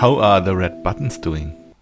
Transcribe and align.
How 0.00 0.18
are 0.18 0.40
the 0.40 0.56
red 0.56 0.82
buttons 0.82 1.18
doing? 1.18 1.74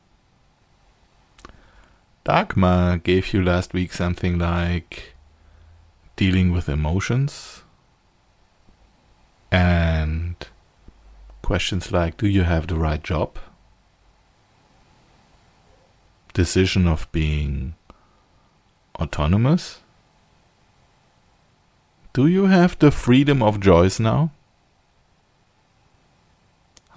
Dagmar 2.25 2.97
gave 2.97 3.33
you 3.33 3.41
last 3.45 3.72
week 3.72 3.93
something 3.93 4.41
like 4.41 5.15
dealing 6.17 6.51
with 6.53 6.69
emotions 6.69 7.62
and 9.53 10.35
questions 11.42 11.92
like 11.92 12.17
do 12.17 12.27
you 12.27 12.42
have 12.42 12.67
the 12.67 12.74
right 12.74 13.04
job? 13.04 13.38
Decision 16.34 16.88
of 16.88 17.06
being 17.12 17.77
autonomous? 18.98 19.78
Do 22.12 22.27
you 22.27 22.46
have 22.46 22.77
the 22.80 22.91
freedom 22.91 23.45
of 23.45 23.62
choice 23.62 24.00
now? 24.00 24.32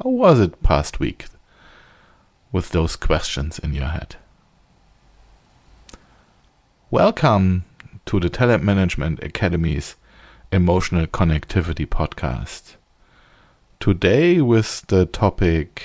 How 0.04 0.10
was 0.10 0.40
it 0.40 0.64
past 0.64 1.00
week 1.00 1.26
with 2.52 2.70
those 2.70 2.96
questions 2.96 3.60
in 3.60 3.76
your 3.76 3.90
head? 3.90 4.16
Welcome 6.90 7.66
to 8.08 8.20
the 8.20 8.27
Talent 8.27 8.64
Management 8.64 9.22
Academy's 9.22 9.96
Emotional 10.52 11.05
Connectivity 11.05 11.86
Podcast. 11.86 12.77
Today, 13.80 14.41
with 14.41 14.88
the 14.88 15.05
topic 15.05 15.84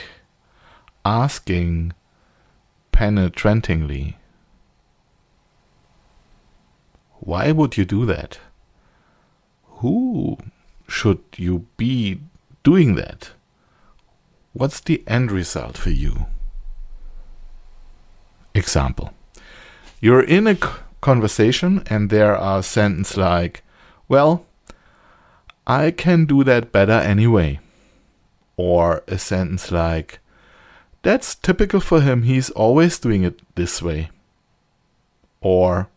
asking 1.04 1.92
penetratingly. 2.94 4.14
Why 7.20 7.52
would 7.52 7.76
you 7.76 7.84
do 7.84 8.06
that? 8.06 8.38
Who 9.80 10.38
should 10.88 11.20
you 11.36 11.66
be 11.76 12.22
doing 12.62 12.94
that? 12.94 13.32
What's 14.56 14.80
the 14.80 15.04
end 15.06 15.30
result 15.30 15.76
for 15.76 15.90
you? 15.90 16.28
Example. 18.54 19.12
You're 20.00 20.22
in 20.22 20.46
a 20.46 20.56
conversation 21.02 21.82
and 21.88 22.08
there 22.08 22.34
are 22.34 22.62
sentences 22.62 23.18
like, 23.18 23.62
well, 24.08 24.46
I 25.66 25.90
can 25.90 26.24
do 26.24 26.42
that 26.44 26.72
better 26.72 26.92
anyway. 26.92 27.60
Or 28.56 29.04
a 29.06 29.18
sentence 29.18 29.70
like, 29.70 30.20
that's 31.02 31.34
typical 31.34 31.80
for 31.80 32.00
him, 32.00 32.22
he's 32.22 32.48
always 32.48 32.98
doing 32.98 33.24
it 33.24 33.42
this 33.56 33.82
way. 33.82 34.08
Or, 35.42 35.90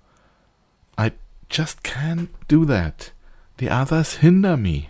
I 0.97 1.13
just 1.47 1.81
can't 1.81 2.29
do 2.49 2.65
that. 2.65 3.11
The 3.55 3.69
others 3.69 4.15
hinder 4.15 4.57
me. 4.57 4.89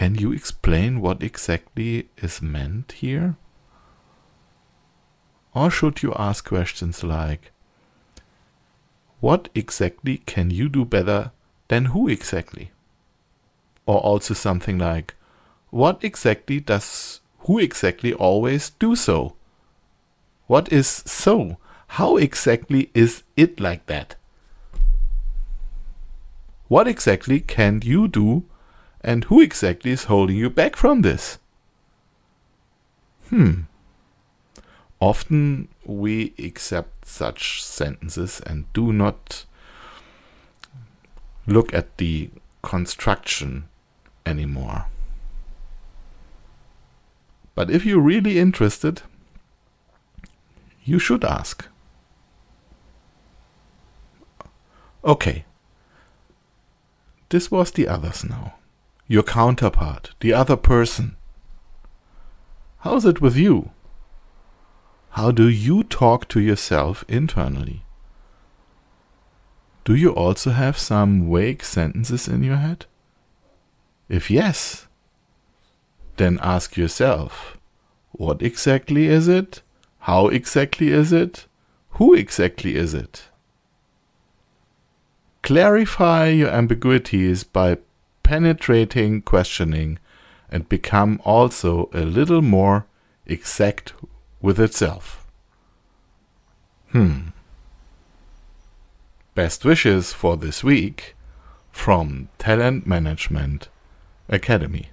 Can 0.00 0.14
you 0.14 0.32
explain 0.32 1.02
what 1.02 1.22
exactly 1.22 2.08
is 2.16 2.40
meant 2.40 2.92
here? 2.92 3.36
Or 5.54 5.70
should 5.70 6.02
you 6.02 6.14
ask 6.14 6.48
questions 6.48 7.04
like, 7.04 7.52
What 9.20 9.50
exactly 9.54 10.16
can 10.24 10.50
you 10.50 10.70
do 10.70 10.86
better 10.86 11.32
than 11.68 11.92
who 11.92 12.08
exactly? 12.08 12.70
Or 13.84 13.98
also 13.98 14.32
something 14.32 14.78
like, 14.78 15.16
What 15.68 16.02
exactly 16.02 16.60
does 16.60 17.20
who 17.40 17.58
exactly 17.58 18.14
always 18.14 18.70
do 18.70 18.96
so? 18.96 19.34
What 20.46 20.72
is 20.72 20.88
so? 21.04 21.58
How 21.88 22.16
exactly 22.16 22.90
is 22.94 23.22
it 23.36 23.60
like 23.60 23.84
that? 23.84 24.16
What 26.68 26.88
exactly 26.88 27.40
can 27.40 27.82
you 27.84 28.08
do 28.08 28.46
and 29.02 29.24
who 29.24 29.40
exactly 29.40 29.90
is 29.90 30.04
holding 30.04 30.36
you 30.36 30.50
back 30.50 30.76
from 30.76 31.02
this? 31.02 31.38
Hmm. 33.28 33.62
Often 35.00 35.68
we 35.84 36.34
accept 36.38 37.06
such 37.06 37.64
sentences 37.64 38.40
and 38.44 38.70
do 38.74 38.92
not 38.92 39.46
look 41.46 41.72
at 41.72 41.96
the 41.96 42.30
construction 42.62 43.64
anymore. 44.26 44.86
But 47.54 47.70
if 47.70 47.86
you're 47.86 48.00
really 48.00 48.38
interested, 48.38 49.02
you 50.84 50.98
should 50.98 51.24
ask. 51.24 51.66
Okay. 55.02 55.44
This 57.30 57.50
was 57.50 57.70
the 57.70 57.88
others 57.88 58.24
now 58.24 58.54
your 59.10 59.24
counterpart, 59.24 60.14
the 60.20 60.32
other 60.32 60.54
person. 60.54 61.16
How's 62.82 63.04
it 63.04 63.20
with 63.20 63.36
you? 63.36 63.70
How 65.10 65.32
do 65.32 65.48
you 65.48 65.82
talk 65.82 66.28
to 66.28 66.38
yourself 66.38 67.04
internally? 67.08 67.82
Do 69.82 69.96
you 69.96 70.10
also 70.14 70.50
have 70.50 70.78
some 70.78 71.28
vague 71.28 71.64
sentences 71.64 72.28
in 72.28 72.44
your 72.44 72.58
head? 72.58 72.86
If 74.08 74.30
yes, 74.30 74.86
then 76.16 76.38
ask 76.40 76.76
yourself 76.76 77.58
what 78.12 78.40
exactly 78.40 79.08
is 79.08 79.26
it? 79.26 79.60
How 80.06 80.28
exactly 80.28 80.92
is 80.92 81.12
it? 81.12 81.46
Who 81.98 82.14
exactly 82.14 82.76
is 82.76 82.94
it? 82.94 83.24
Clarify 85.42 86.28
your 86.28 86.50
ambiguities 86.50 87.42
by 87.42 87.78
penetrating 88.30 89.20
questioning 89.20 89.98
and 90.52 90.68
become 90.68 91.20
also 91.24 91.90
a 91.92 92.02
little 92.02 92.42
more 92.42 92.86
exact 93.26 93.92
with 94.40 94.60
itself. 94.60 95.26
Hmm. 96.92 97.30
Best 99.34 99.64
wishes 99.64 100.12
for 100.12 100.36
this 100.36 100.62
week 100.62 101.16
from 101.72 102.28
Talent 102.38 102.86
Management 102.86 103.68
Academy. 104.28 104.90